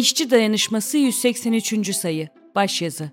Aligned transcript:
İşçi 0.00 0.30
Dayanışması 0.30 0.98
183. 0.98 1.96
sayı 1.96 2.28
Başyazı 2.54 3.10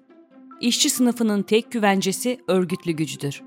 İşçi 0.62 0.90
sınıfının 0.90 1.44
tek 1.44 1.72
güvencesi 1.72 2.40
örgütlü 2.48 2.92
gücüdür. 2.92 3.44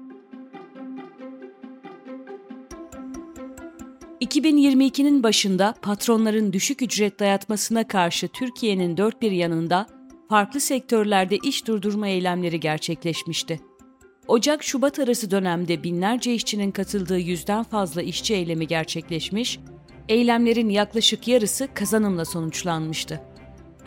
2022'nin 4.20 5.22
başında 5.22 5.74
patronların 5.82 6.52
düşük 6.52 6.82
ücret 6.82 7.20
dayatmasına 7.20 7.88
karşı 7.88 8.28
Türkiye'nin 8.28 8.96
dört 8.96 9.22
bir 9.22 9.32
yanında 9.32 9.86
farklı 10.28 10.60
sektörlerde 10.60 11.36
iş 11.36 11.66
durdurma 11.66 12.08
eylemleri 12.08 12.60
gerçekleşmişti. 12.60 13.60
Ocak-Şubat 14.28 14.98
arası 14.98 15.30
dönemde 15.30 15.82
binlerce 15.84 16.34
işçinin 16.34 16.70
katıldığı 16.70 17.18
yüzden 17.18 17.62
fazla 17.62 18.02
işçi 18.02 18.34
eylemi 18.34 18.66
gerçekleşmiş, 18.66 19.58
eylemlerin 20.08 20.68
yaklaşık 20.68 21.28
yarısı 21.28 21.68
kazanımla 21.74 22.24
sonuçlanmıştı. 22.24 23.29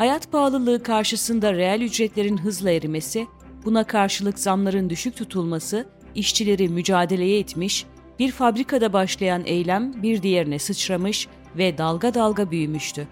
Hayat 0.03 0.31
pahalılığı 0.31 0.83
karşısında 0.83 1.53
reel 1.53 1.81
ücretlerin 1.81 2.37
hızla 2.37 2.71
erimesi, 2.71 3.27
buna 3.65 3.83
karşılık 3.83 4.39
zamların 4.39 4.89
düşük 4.89 5.15
tutulması, 5.15 5.85
işçileri 6.15 6.69
mücadeleye 6.69 7.39
etmiş, 7.39 7.85
bir 8.19 8.31
fabrikada 8.31 8.93
başlayan 8.93 9.45
eylem 9.45 10.03
bir 10.03 10.23
diğerine 10.23 10.59
sıçramış 10.59 11.27
ve 11.57 11.77
dalga 11.77 12.13
dalga 12.13 12.51
büyümüştü. 12.51 13.07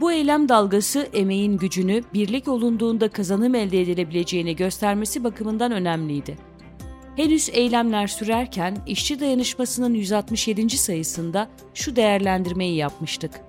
Bu 0.00 0.12
eylem 0.12 0.48
dalgası 0.48 1.08
emeğin 1.12 1.56
gücünü 1.56 2.02
birlik 2.14 2.48
olunduğunda 2.48 3.08
kazanım 3.08 3.54
elde 3.54 3.80
edilebileceğini 3.80 4.56
göstermesi 4.56 5.24
bakımından 5.24 5.72
önemliydi. 5.72 6.38
Henüz 7.16 7.50
eylemler 7.52 8.06
sürerken 8.06 8.76
işçi 8.86 9.20
dayanışmasının 9.20 9.94
167. 9.94 10.70
sayısında 10.70 11.48
şu 11.74 11.96
değerlendirmeyi 11.96 12.76
yapmıştık. 12.76 13.45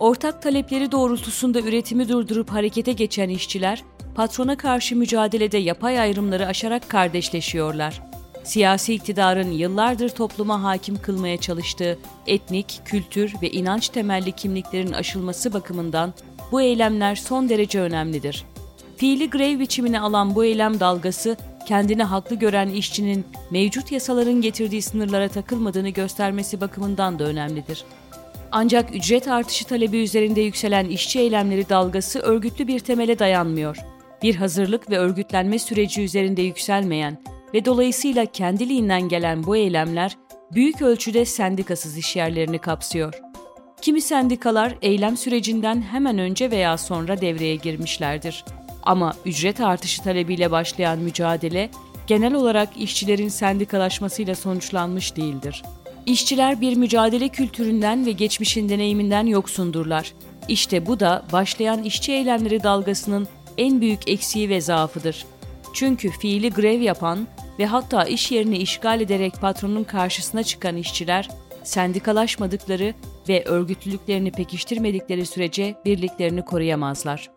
Ortak 0.00 0.42
talepleri 0.42 0.92
doğrultusunda 0.92 1.60
üretimi 1.60 2.08
durdurup 2.08 2.50
harekete 2.50 2.92
geçen 2.92 3.28
işçiler, 3.28 3.82
patrona 4.14 4.56
karşı 4.56 4.96
mücadelede 4.96 5.58
yapay 5.58 6.00
ayrımları 6.00 6.46
aşarak 6.46 6.88
kardeşleşiyorlar. 6.88 8.02
Siyasi 8.44 8.94
iktidarın 8.94 9.50
yıllardır 9.50 10.08
topluma 10.08 10.62
hakim 10.62 11.02
kılmaya 11.02 11.36
çalıştığı 11.36 11.98
etnik, 12.26 12.80
kültür 12.84 13.34
ve 13.42 13.50
inanç 13.50 13.88
temelli 13.88 14.32
kimliklerin 14.32 14.92
aşılması 14.92 15.52
bakımından 15.52 16.14
bu 16.52 16.60
eylemler 16.60 17.16
son 17.16 17.48
derece 17.48 17.80
önemlidir. 17.80 18.44
Fiili 18.96 19.30
grev 19.30 19.60
biçimini 19.60 20.00
alan 20.00 20.34
bu 20.34 20.44
eylem 20.44 20.80
dalgası, 20.80 21.36
kendini 21.68 22.02
haklı 22.02 22.36
gören 22.36 22.68
işçinin 22.68 23.26
mevcut 23.50 23.92
yasaların 23.92 24.40
getirdiği 24.40 24.82
sınırlara 24.82 25.28
takılmadığını 25.28 25.88
göstermesi 25.88 26.60
bakımından 26.60 27.18
da 27.18 27.24
önemlidir. 27.24 27.84
Ancak 28.52 28.94
ücret 28.94 29.28
artışı 29.28 29.64
talebi 29.64 29.98
üzerinde 29.98 30.40
yükselen 30.40 30.86
işçi 30.86 31.20
eylemleri 31.20 31.68
dalgası 31.68 32.18
örgütlü 32.18 32.66
bir 32.66 32.80
temele 32.80 33.18
dayanmıyor. 33.18 33.76
Bir 34.22 34.34
hazırlık 34.34 34.90
ve 34.90 34.98
örgütlenme 34.98 35.58
süreci 35.58 36.02
üzerinde 36.02 36.42
yükselmeyen 36.42 37.18
ve 37.54 37.64
dolayısıyla 37.64 38.26
kendiliğinden 38.26 39.08
gelen 39.08 39.44
bu 39.44 39.56
eylemler 39.56 40.16
büyük 40.52 40.82
ölçüde 40.82 41.24
sendikasız 41.24 41.98
işyerlerini 41.98 42.58
kapsıyor. 42.58 43.14
Kimi 43.82 44.00
sendikalar 44.00 44.74
eylem 44.82 45.16
sürecinden 45.16 45.82
hemen 45.82 46.18
önce 46.18 46.50
veya 46.50 46.78
sonra 46.78 47.20
devreye 47.20 47.56
girmişlerdir. 47.56 48.44
Ama 48.82 49.14
ücret 49.26 49.60
artışı 49.60 50.02
talebiyle 50.02 50.50
başlayan 50.50 50.98
mücadele 50.98 51.70
genel 52.06 52.34
olarak 52.34 52.68
işçilerin 52.76 53.28
sendikalaşmasıyla 53.28 54.34
sonuçlanmış 54.34 55.16
değildir. 55.16 55.62
İşçiler 56.10 56.60
bir 56.60 56.76
mücadele 56.76 57.28
kültüründen 57.28 58.06
ve 58.06 58.12
geçmişin 58.12 58.68
deneyiminden 58.68 59.26
yoksundurlar. 59.26 60.12
İşte 60.48 60.86
bu 60.86 61.00
da 61.00 61.22
başlayan 61.32 61.82
işçi 61.82 62.12
eylemleri 62.12 62.62
dalgasının 62.62 63.28
en 63.58 63.80
büyük 63.80 64.08
eksiği 64.08 64.48
ve 64.48 64.60
zaafıdır. 64.60 65.26
Çünkü 65.74 66.10
fiili 66.10 66.50
grev 66.50 66.80
yapan 66.80 67.26
ve 67.58 67.66
hatta 67.66 68.04
iş 68.04 68.32
yerini 68.32 68.58
işgal 68.58 69.00
ederek 69.00 69.34
patronun 69.40 69.84
karşısına 69.84 70.42
çıkan 70.42 70.76
işçiler, 70.76 71.28
sendikalaşmadıkları 71.64 72.94
ve 73.28 73.44
örgütlülüklerini 73.44 74.32
pekiştirmedikleri 74.32 75.26
sürece 75.26 75.74
birliklerini 75.84 76.44
koruyamazlar. 76.44 77.30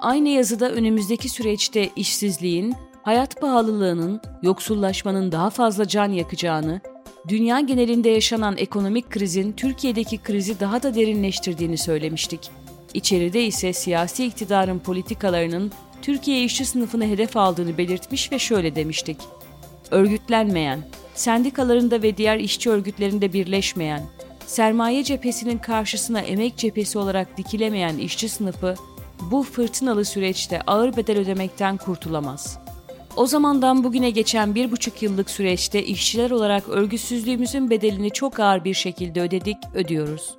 Aynı 0.00 0.28
yazıda 0.28 0.70
önümüzdeki 0.70 1.28
süreçte 1.28 1.90
işsizliğin, 1.96 2.74
hayat 3.02 3.40
pahalılığının, 3.40 4.20
yoksullaşmanın 4.42 5.32
daha 5.32 5.50
fazla 5.50 5.88
can 5.88 6.08
yakacağını, 6.12 6.80
dünya 7.28 7.60
genelinde 7.60 8.08
yaşanan 8.08 8.56
ekonomik 8.56 9.10
krizin 9.10 9.52
Türkiye'deki 9.52 10.18
krizi 10.18 10.60
daha 10.60 10.82
da 10.82 10.94
derinleştirdiğini 10.94 11.78
söylemiştik. 11.78 12.50
İçeride 12.94 13.44
ise 13.44 13.72
siyasi 13.72 14.24
iktidarın 14.24 14.78
politikalarının 14.78 15.72
Türkiye 16.02 16.44
işçi 16.44 16.64
sınıfını 16.64 17.06
hedef 17.06 17.36
aldığını 17.36 17.78
belirtmiş 17.78 18.32
ve 18.32 18.38
şöyle 18.38 18.74
demiştik. 18.74 19.16
Örgütlenmeyen, 19.90 20.80
sendikalarında 21.14 22.02
ve 22.02 22.16
diğer 22.16 22.38
işçi 22.38 22.70
örgütlerinde 22.70 23.32
birleşmeyen, 23.32 24.02
sermaye 24.46 25.04
cephesinin 25.04 25.58
karşısına 25.58 26.20
emek 26.20 26.56
cephesi 26.56 26.98
olarak 26.98 27.38
dikilemeyen 27.38 27.98
işçi 27.98 28.28
sınıfı 28.28 28.74
bu 29.30 29.42
fırtınalı 29.42 30.04
süreçte 30.04 30.60
ağır 30.66 30.96
bedel 30.96 31.18
ödemekten 31.18 31.76
kurtulamaz. 31.76 32.58
O 33.16 33.26
zamandan 33.26 33.84
bugüne 33.84 34.10
geçen 34.10 34.54
bir 34.54 34.70
buçuk 34.70 35.02
yıllık 35.02 35.30
süreçte 35.30 35.84
işçiler 35.84 36.30
olarak 36.30 36.68
örgütsüzlüğümüzün 36.68 37.70
bedelini 37.70 38.10
çok 38.10 38.40
ağır 38.40 38.64
bir 38.64 38.74
şekilde 38.74 39.20
ödedik, 39.20 39.56
ödüyoruz. 39.74 40.34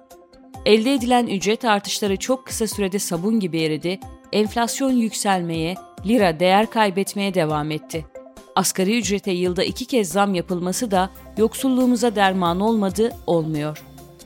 Elde 0.65 0.93
edilen 0.93 1.27
ücret 1.27 1.65
artışları 1.65 2.17
çok 2.17 2.45
kısa 2.45 2.67
sürede 2.67 2.99
sabun 2.99 3.39
gibi 3.39 3.61
eridi, 3.61 3.99
enflasyon 4.31 4.91
yükselmeye, 4.91 5.75
lira 6.05 6.39
değer 6.39 6.69
kaybetmeye 6.69 7.33
devam 7.33 7.71
etti. 7.71 8.05
Asgari 8.55 8.99
ücrete 8.99 9.31
yılda 9.31 9.63
iki 9.63 9.85
kez 9.85 10.09
zam 10.09 10.35
yapılması 10.35 10.91
da 10.91 11.09
yoksulluğumuza 11.37 12.15
derman 12.15 12.59
olmadı, 12.59 13.11
olmuyor. 13.27 13.83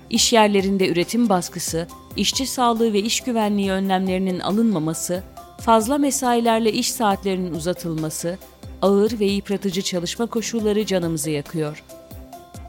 İş 0.09 0.33
yerlerinde 0.33 0.89
üretim 0.89 1.29
baskısı, 1.29 1.87
işçi 2.15 2.47
sağlığı 2.47 2.93
ve 2.93 2.99
iş 2.99 3.21
güvenliği 3.21 3.71
önlemlerinin 3.71 4.39
alınmaması, 4.39 5.23
fazla 5.61 5.97
mesailerle 5.97 6.71
iş 6.71 6.91
saatlerinin 6.91 7.53
uzatılması, 7.53 8.37
ağır 8.81 9.19
ve 9.19 9.25
yıpratıcı 9.25 9.81
çalışma 9.81 10.25
koşulları 10.25 10.85
canımızı 10.85 11.29
yakıyor. 11.29 11.83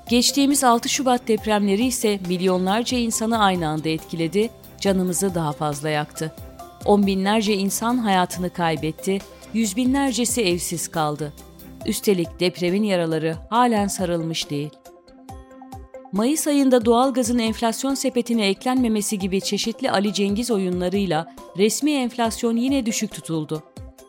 Geçtiğimiz 0.08 0.64
6 0.64 0.88
Şubat 0.88 1.28
depremleri 1.28 1.84
ise 1.84 2.20
milyonlarca 2.28 2.98
insanı 2.98 3.38
aynı 3.38 3.68
anda 3.68 3.88
etkiledi, 3.88 4.50
canımızı 4.80 5.34
daha 5.34 5.52
fazla 5.52 5.88
yaktı. 5.88 6.32
On 6.84 7.06
binlerce 7.06 7.54
insan 7.54 7.98
hayatını 7.98 8.50
kaybetti, 8.50 9.18
yüz 9.54 9.76
binlercesi 9.76 10.42
evsiz 10.42 10.88
kaldı. 10.88 11.32
Üstelik 11.86 12.40
depremin 12.40 12.82
yaraları 12.82 13.36
halen 13.50 13.86
sarılmış 13.86 14.50
değil. 14.50 14.70
Mayıs 16.12 16.46
ayında 16.46 16.84
doğalgazın 16.84 17.38
enflasyon 17.38 17.94
sepetine 17.94 18.46
eklenmemesi 18.46 19.18
gibi 19.18 19.40
çeşitli 19.40 19.90
Ali 19.90 20.14
Cengiz 20.14 20.50
oyunlarıyla 20.50 21.34
resmi 21.58 21.92
enflasyon 21.92 22.56
yine 22.56 22.86
düşük 22.86 23.12
tutuldu. 23.12 23.62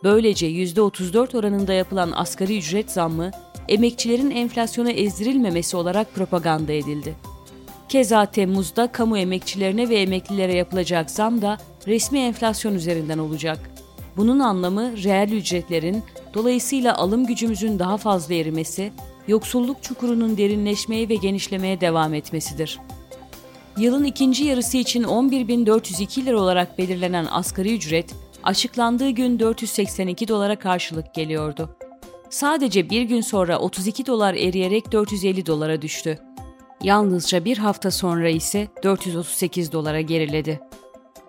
Böylece 0.04 0.48
%34 0.48 1.38
oranında 1.38 1.74
yapılan 1.74 2.12
asgari 2.12 2.58
ücret 2.58 2.92
zammı, 2.92 3.32
emekçilerin 3.68 4.32
enflasyona 4.32 4.92
ezdirilmemesi 4.92 5.78
olarak 5.78 6.16
propaganda 6.16 6.74
edildi. 6.74 7.16
Keza 7.90 8.26
Temmuz'da 8.26 8.92
kamu 8.92 9.18
emekçilerine 9.18 9.90
ve 9.90 9.96
emeklilere 9.96 10.54
yapılacak 10.54 11.12
zam 11.12 11.42
da 11.42 11.58
resmi 11.88 12.20
enflasyon 12.20 12.76
üzerinden 12.76 13.18
olacak. 13.18 13.70
Bunun 14.18 14.40
anlamı 14.40 15.04
reel 15.04 15.32
ücretlerin, 15.32 16.04
dolayısıyla 16.34 16.98
alım 16.98 17.26
gücümüzün 17.26 17.80
daha 17.80 17.98
fazla 17.98 18.34
erimesi, 18.34 18.92
yoksulluk 19.30 19.84
çukurunun 19.84 20.38
derinleşmeye 20.38 21.10
ve 21.10 21.16
genişlemeye 21.16 21.82
devam 21.82 22.14
etmesidir. 22.14 22.80
Yılın 23.78 24.04
ikinci 24.04 24.44
yarısı 24.44 24.78
için 24.78 25.04
11.402 25.04 26.26
lira 26.26 26.40
olarak 26.40 26.78
belirlenen 26.78 27.28
asgari 27.32 27.76
ücret, 27.76 28.16
açıklandığı 28.44 29.10
gün 29.10 29.40
482 29.40 30.28
dolara 30.28 30.60
karşılık 30.60 31.14
geliyordu. 31.14 31.76
Sadece 32.30 32.90
bir 32.90 33.02
gün 33.02 33.22
sonra 33.22 33.60
32 33.60 34.06
dolar 34.06 34.34
eriyerek 34.34 34.92
450 34.92 35.46
dolara 35.46 35.82
düştü. 35.82 36.20
Yalnızca 36.84 37.46
bir 37.46 37.58
hafta 37.58 37.92
sonra 37.92 38.30
ise 38.30 38.68
438 38.84 39.72
dolara 39.72 40.02
geriledi. 40.02 40.60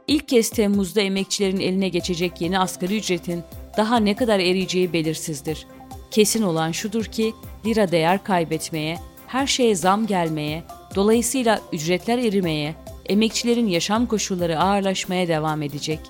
İlk 0.06 0.28
kez 0.28 0.50
Temmuz'da 0.50 1.00
emekçilerin 1.00 1.60
eline 1.60 1.88
geçecek 1.88 2.40
yeni 2.40 2.58
asgari 2.58 2.96
ücretin 2.96 3.42
daha 3.76 3.96
ne 3.96 4.16
kadar 4.16 4.38
eriyeceği 4.38 4.92
belirsizdir. 4.92 5.66
Kesin 6.10 6.42
olan 6.42 6.72
şudur 6.72 7.04
ki 7.04 7.34
lira 7.66 7.92
değer 7.92 8.24
kaybetmeye, 8.24 8.98
her 9.26 9.46
şeye 9.46 9.74
zam 9.74 10.06
gelmeye, 10.06 10.62
dolayısıyla 10.94 11.60
ücretler 11.72 12.18
erimeye, 12.18 12.74
emekçilerin 13.06 13.66
yaşam 13.66 14.06
koşulları 14.06 14.60
ağırlaşmaya 14.60 15.28
devam 15.28 15.62
edecek. 15.62 16.00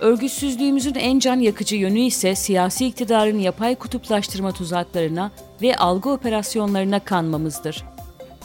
Örgütsüzlüğümüzün 0.00 0.94
en 0.94 1.18
can 1.18 1.40
yakıcı 1.40 1.76
yönü 1.76 2.00
ise 2.00 2.34
siyasi 2.34 2.86
iktidarın 2.86 3.38
yapay 3.38 3.74
kutuplaştırma 3.74 4.52
tuzaklarına 4.52 5.30
ve 5.62 5.76
algı 5.76 6.10
operasyonlarına 6.10 7.00
kanmamızdır. 7.00 7.84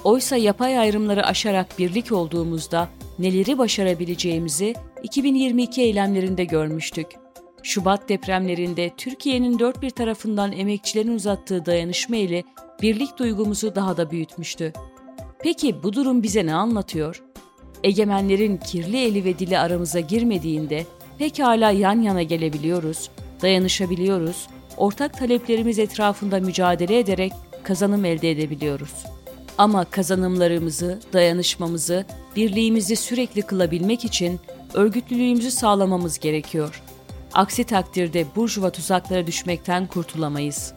Oysa 0.04 0.36
yapay 0.36 0.80
ayrımları 0.80 1.26
aşarak 1.26 1.80
birlik 1.80 2.12
olduğumuzda 2.12 2.90
neleri 3.20 3.58
başarabileceğimizi 3.58 4.76
2022 5.04 5.82
eylemlerinde 5.82 6.44
görmüştük. 6.44 7.08
Şubat 7.64 8.10
depremlerinde 8.10 8.92
Türkiye'nin 8.98 9.60
dört 9.60 9.82
bir 9.82 9.90
tarafından 9.90 10.52
emekçilerin 10.52 11.16
uzattığı 11.16 11.66
dayanışma 11.66 12.16
ile 12.16 12.44
birlik 12.82 13.18
duygumuzu 13.18 13.76
daha 13.76 13.98
da 13.98 14.12
büyütmüştü. 14.12 14.74
Peki 15.44 15.84
bu 15.84 15.94
durum 15.94 16.24
bize 16.24 16.46
ne 16.46 16.54
anlatıyor? 16.54 17.24
Egemenlerin 17.84 18.58
kirli 18.58 19.04
eli 19.06 19.26
ve 19.26 19.40
dili 19.40 19.60
aramıza 19.60 20.00
girmediğinde 20.00 20.86
pekala 21.18 21.72
yan 21.72 22.02
yana 22.02 22.24
gelebiliyoruz, 22.24 23.10
dayanışabiliyoruz, 23.42 24.48
ortak 24.78 25.18
taleplerimiz 25.18 25.80
etrafında 25.80 26.40
mücadele 26.40 27.00
ederek 27.00 27.34
kazanım 27.64 28.06
elde 28.06 28.32
edebiliyoruz. 28.32 28.94
Ama 29.58 29.86
kazanımlarımızı, 29.86 31.00
dayanışmamızı, 31.14 32.06
birliğimizi 32.36 32.96
sürekli 32.96 33.42
kılabilmek 33.42 34.06
için 34.06 34.40
örgütlülüğümüzü 34.74 35.52
sağlamamız 35.52 36.20
gerekiyor. 36.20 36.82
Aksi 37.34 37.64
takdirde 37.64 38.26
burjuva 38.36 38.70
tuzaklara 38.70 39.28
düşmekten 39.28 39.88
kurtulamayız. 39.88 40.74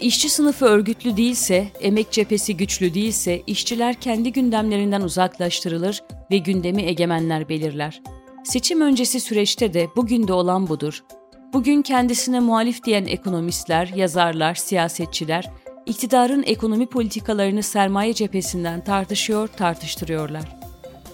İşçi 0.00 0.30
sınıfı 0.30 0.64
örgütlü 0.64 1.16
değilse, 1.16 1.68
emek 1.80 2.12
cephesi 2.12 2.56
güçlü 2.56 2.94
değilse 2.94 3.42
işçiler 3.46 3.94
kendi 3.94 4.32
gündemlerinden 4.32 5.00
uzaklaştırılır 5.00 6.02
ve 6.30 6.38
gündemi 6.38 6.82
egemenler 6.82 7.48
belirler. 7.48 8.02
Seçim 8.44 8.80
öncesi 8.80 9.20
süreçte 9.20 9.74
de 9.74 9.88
bugün 9.96 10.28
de 10.28 10.32
olan 10.32 10.68
budur. 10.68 11.04
Bugün 11.52 11.82
kendisine 11.82 12.40
muhalif 12.40 12.84
diyen 12.84 13.04
ekonomistler, 13.04 13.86
yazarlar, 13.86 14.54
siyasetçiler, 14.54 15.50
iktidarın 15.86 16.42
ekonomi 16.46 16.86
politikalarını 16.86 17.62
sermaye 17.62 18.14
cephesinden 18.14 18.84
tartışıyor, 18.84 19.48
tartıştırıyorlar. 19.48 20.56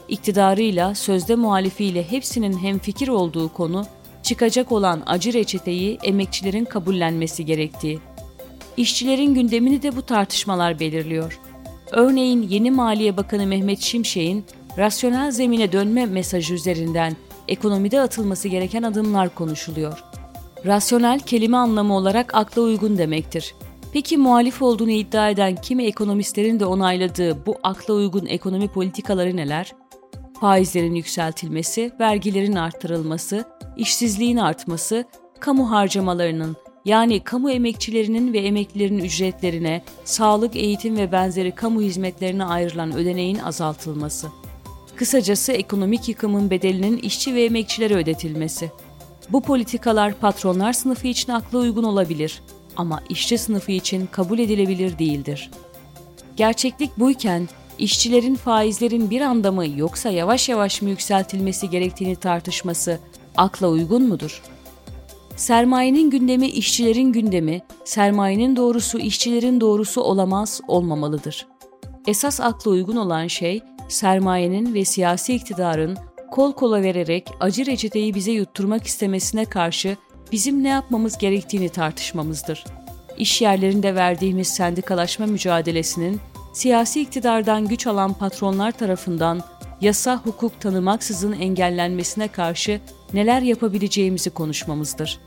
İktidarıyla, 0.08 0.94
sözde 0.94 1.34
muhalifiyle 1.34 2.10
hepsinin 2.10 2.58
hemfikir 2.58 3.08
olduğu 3.08 3.52
konu, 3.52 3.86
çıkacak 4.22 4.72
olan 4.72 5.02
acı 5.06 5.32
reçeteyi 5.32 5.98
emekçilerin 6.02 6.64
kabullenmesi 6.64 7.44
gerektiği. 7.44 7.98
İşçilerin 8.76 9.34
gündemini 9.34 9.82
de 9.82 9.96
bu 9.96 10.02
tartışmalar 10.02 10.80
belirliyor. 10.80 11.40
Örneğin 11.90 12.42
yeni 12.42 12.70
Maliye 12.70 13.16
Bakanı 13.16 13.46
Mehmet 13.46 13.80
Şimşek'in 13.80 14.44
rasyonel 14.78 15.30
zemine 15.30 15.72
dönme 15.72 16.06
mesajı 16.06 16.54
üzerinden 16.54 17.16
ekonomide 17.48 18.00
atılması 18.00 18.48
gereken 18.48 18.82
adımlar 18.82 19.34
konuşuluyor. 19.34 20.04
Rasyonel 20.66 21.20
kelime 21.20 21.56
anlamı 21.56 21.96
olarak 21.96 22.34
akla 22.34 22.62
uygun 22.62 22.98
demektir. 22.98 23.54
Peki 23.92 24.16
muhalif 24.16 24.62
olduğunu 24.62 24.90
iddia 24.90 25.30
eden 25.30 25.56
kimi 25.56 25.84
ekonomistlerin 25.84 26.60
de 26.60 26.66
onayladığı 26.66 27.46
bu 27.46 27.54
akla 27.62 27.94
uygun 27.94 28.26
ekonomi 28.26 28.68
politikaları 28.68 29.36
neler? 29.36 29.72
Faizlerin 30.40 30.94
yükseltilmesi, 30.94 31.92
vergilerin 32.00 32.54
arttırılması, 32.54 33.44
işsizliğin 33.76 34.36
artması, 34.36 35.04
kamu 35.40 35.70
harcamalarının 35.70 36.56
yani 36.84 37.24
kamu 37.24 37.50
emekçilerinin 37.50 38.32
ve 38.32 38.38
emeklilerin 38.38 38.98
ücretlerine, 38.98 39.82
sağlık, 40.04 40.56
eğitim 40.56 40.96
ve 40.96 41.12
benzeri 41.12 41.54
kamu 41.54 41.82
hizmetlerine 41.82 42.44
ayrılan 42.44 42.92
ödeneğin 42.92 43.38
azaltılması. 43.38 44.28
Kısacası 44.96 45.52
ekonomik 45.52 46.08
yıkımın 46.08 46.50
bedelinin 46.50 46.98
işçi 46.98 47.34
ve 47.34 47.44
emekçilere 47.44 47.94
ödetilmesi. 47.94 48.70
Bu 49.28 49.42
politikalar 49.42 50.14
patronlar 50.14 50.72
sınıfı 50.72 51.06
için 51.06 51.32
akla 51.32 51.58
uygun 51.58 51.84
olabilir 51.84 52.42
ama 52.76 53.02
işçi 53.08 53.38
sınıfı 53.38 53.72
için 53.72 54.06
kabul 54.06 54.38
edilebilir 54.38 54.98
değildir. 54.98 55.50
Gerçeklik 56.36 56.98
buyken 56.98 57.48
işçilerin 57.78 58.34
faizlerin 58.34 59.10
bir 59.10 59.20
anda 59.20 59.52
mı 59.52 59.66
yoksa 59.76 60.10
yavaş 60.10 60.48
yavaş 60.48 60.82
mı 60.82 60.90
yükseltilmesi 60.90 61.70
gerektiğini 61.70 62.16
tartışması 62.16 62.98
akla 63.36 63.68
uygun 63.68 64.02
mudur? 64.02 64.42
Sermayenin 65.36 66.10
gündemi 66.10 66.48
işçilerin 66.48 67.12
gündemi, 67.12 67.62
sermayenin 67.84 68.56
doğrusu 68.56 68.98
işçilerin 68.98 69.60
doğrusu 69.60 70.00
olamaz, 70.00 70.60
olmamalıdır. 70.68 71.46
Esas 72.06 72.40
akla 72.40 72.70
uygun 72.70 72.96
olan 72.96 73.26
şey 73.26 73.60
sermayenin 73.88 74.74
ve 74.74 74.84
siyasi 74.84 75.34
iktidarın 75.34 75.96
kol 76.30 76.52
kola 76.52 76.82
vererek 76.82 77.30
acı 77.40 77.66
reçeteyi 77.66 78.14
bize 78.14 78.32
yutturmak 78.32 78.86
istemesine 78.86 79.44
karşı 79.44 79.96
bizim 80.32 80.62
ne 80.62 80.68
yapmamız 80.68 81.18
gerektiğini 81.18 81.68
tartışmamızdır. 81.68 82.64
İş 83.18 83.42
yerlerinde 83.42 83.94
verdiğimiz 83.94 84.48
sendikalaşma 84.48 85.26
mücadelesinin 85.26 86.20
siyasi 86.52 87.00
iktidardan 87.00 87.68
güç 87.68 87.86
alan 87.86 88.12
patronlar 88.12 88.72
tarafından 88.72 89.42
yasa 89.80 90.16
hukuk 90.16 90.60
tanımaksızın 90.60 91.32
engellenmesine 91.32 92.28
karşı 92.28 92.80
neler 93.14 93.42
yapabileceğimizi 93.42 94.30
konuşmamızdır. 94.30 95.20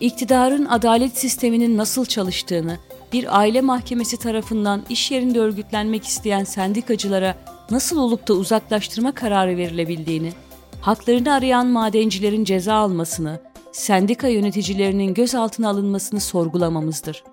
İktidarın 0.00 0.64
adalet 0.64 1.18
sisteminin 1.18 1.76
nasıl 1.76 2.04
çalıştığını, 2.04 2.78
bir 3.12 3.38
aile 3.38 3.60
mahkemesi 3.60 4.16
tarafından 4.16 4.82
iş 4.88 5.10
yerinde 5.10 5.40
örgütlenmek 5.40 6.04
isteyen 6.04 6.44
sendikacılara 6.44 7.34
nasıl 7.70 7.98
olup 7.98 8.28
da 8.28 8.34
uzaklaştırma 8.34 9.12
kararı 9.12 9.56
verilebildiğini, 9.56 10.32
haklarını 10.80 11.32
arayan 11.32 11.66
madencilerin 11.66 12.44
ceza 12.44 12.74
almasını, 12.74 13.40
sendika 13.72 14.28
yöneticilerinin 14.28 15.14
gözaltına 15.14 15.68
alınmasını 15.68 16.20
sorgulamamızdır. 16.20 17.24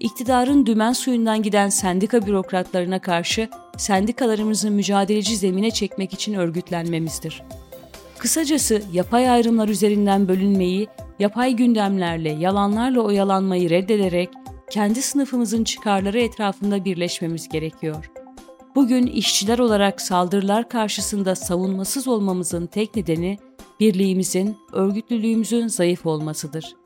İktidarın 0.00 0.66
dümen 0.66 0.92
suyundan 0.92 1.42
giden 1.42 1.68
sendika 1.68 2.26
bürokratlarına 2.26 2.98
karşı 2.98 3.48
sendikalarımızı 3.76 4.70
mücadeleci 4.70 5.36
zemine 5.36 5.70
çekmek 5.70 6.12
için 6.12 6.34
örgütlenmemizdir. 6.34 7.42
Kısacası 8.22 8.82
yapay 8.92 9.30
ayrımlar 9.30 9.68
üzerinden 9.68 10.28
bölünmeyi, 10.28 10.88
yapay 11.18 11.52
gündemlerle, 11.56 12.30
yalanlarla 12.30 13.00
oyalanmayı 13.00 13.70
reddederek 13.70 14.28
kendi 14.70 15.02
sınıfımızın 15.02 15.64
çıkarları 15.64 16.20
etrafında 16.20 16.84
birleşmemiz 16.84 17.48
gerekiyor. 17.48 18.10
Bugün 18.74 19.06
işçiler 19.06 19.58
olarak 19.58 20.00
saldırılar 20.00 20.68
karşısında 20.68 21.34
savunmasız 21.34 22.08
olmamızın 22.08 22.66
tek 22.66 22.96
nedeni 22.96 23.38
birliğimizin, 23.80 24.56
örgütlülüğümüzün 24.72 25.66
zayıf 25.66 26.06
olmasıdır. 26.06 26.76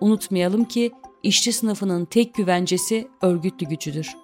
Unutmayalım 0.00 0.64
ki 0.64 0.90
işçi 1.22 1.52
sınıfının 1.52 2.04
tek 2.04 2.34
güvencesi 2.34 3.08
örgütlü 3.22 3.66
gücüdür. 3.66 4.16